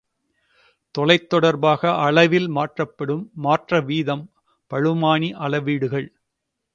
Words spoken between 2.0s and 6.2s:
அளவில் ஏற்படும் மாற்றவீதம் பளுமானி அளவீடுகள்.